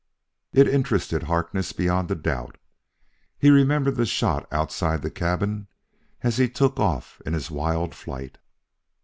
[0.51, 2.57] It interested Harkness, beyond a doubt.
[3.37, 5.67] He remembered the shot outside the cabin
[6.23, 8.39] as he took off in his wild flight.